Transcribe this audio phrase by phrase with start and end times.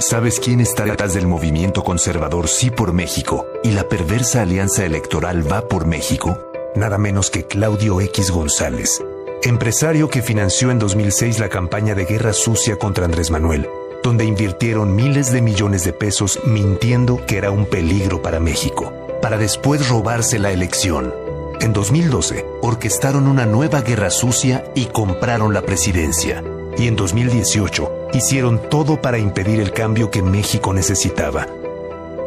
[0.00, 5.44] ¿Sabes quién está detrás del movimiento conservador Sí por México y la perversa alianza electoral
[5.50, 6.38] Va por México?
[6.74, 9.04] Nada menos que Claudio X González,
[9.42, 13.68] empresario que financió en 2006 la campaña de guerra sucia contra Andrés Manuel,
[14.02, 19.36] donde invirtieron miles de millones de pesos mintiendo que era un peligro para México, para
[19.36, 21.14] después robarse la elección.
[21.60, 26.42] En 2012, orquestaron una nueva guerra sucia y compraron la presidencia.
[26.78, 31.46] Y en 2018, hicieron todo para impedir el cambio que México necesitaba.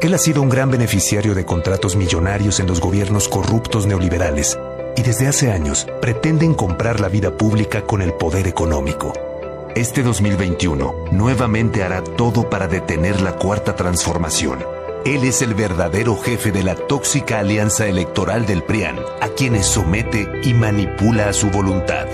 [0.00, 4.58] Él ha sido un gran beneficiario de contratos millonarios en los gobiernos corruptos neoliberales
[4.96, 9.12] y desde hace años pretenden comprar la vida pública con el poder económico.
[9.74, 14.64] Este 2021 nuevamente hará todo para detener la cuarta transformación.
[15.04, 20.28] Él es el verdadero jefe de la tóxica alianza electoral del PRIAN, a quienes somete
[20.42, 22.06] y manipula a su voluntad.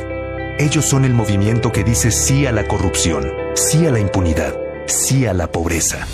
[0.58, 4.54] Ellos son el movimiento que dice sí a la corrupción, sí a la impunidad,
[4.86, 6.06] sí a la pobreza.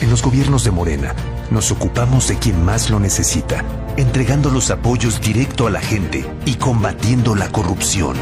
[0.00, 1.16] En los gobiernos de Morena,
[1.50, 3.64] nos ocupamos de quien más lo necesita,
[3.96, 8.16] entregando los apoyos directo a la gente y combatiendo la corrupción.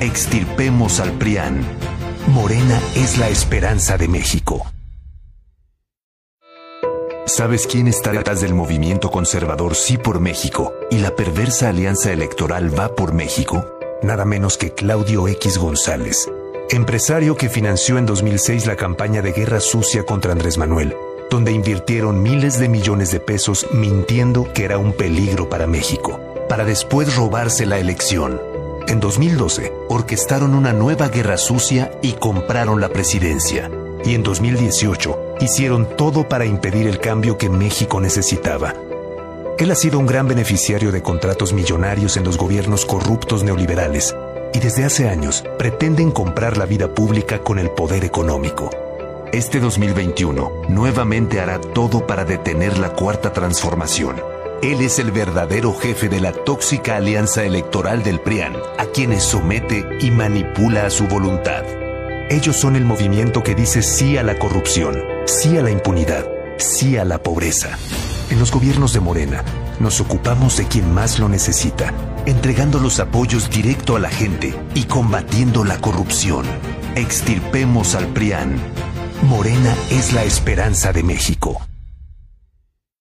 [0.00, 1.62] Extirpemos al PRIAN.
[2.26, 4.66] Morena es la esperanza de México.
[7.24, 12.78] ¿Sabes quién está detrás del movimiento conservador Sí por México y la perversa alianza electoral
[12.78, 13.81] Va por México?
[14.02, 16.30] Nada menos que Claudio X González,
[16.70, 20.94] empresario que financió en 2006 la campaña de guerra sucia contra Andrés Manuel
[21.32, 26.66] donde invirtieron miles de millones de pesos mintiendo que era un peligro para México, para
[26.66, 28.38] después robarse la elección.
[28.86, 33.70] En 2012, orquestaron una nueva guerra sucia y compraron la presidencia.
[34.04, 38.74] Y en 2018, hicieron todo para impedir el cambio que México necesitaba.
[39.58, 44.16] Él ha sido un gran beneficiario de contratos millonarios en los gobiernos corruptos neoliberales
[44.54, 48.70] y desde hace años pretenden comprar la vida pública con el poder económico.
[49.32, 54.16] Este 2021 nuevamente hará todo para detener la cuarta transformación.
[54.62, 59.84] Él es el verdadero jefe de la tóxica alianza electoral del PRIAN, a quienes somete
[60.00, 61.64] y manipula a su voluntad.
[62.30, 66.26] Ellos son el movimiento que dice sí a la corrupción, sí a la impunidad,
[66.58, 67.78] sí a la pobreza.
[68.32, 69.44] En los gobiernos de Morena,
[69.78, 71.92] nos ocupamos de quien más lo necesita,
[72.24, 76.46] entregando los apoyos directo a la gente y combatiendo la corrupción.
[76.94, 78.56] Extirpemos al PRIAN
[79.28, 81.60] Morena es la esperanza de México.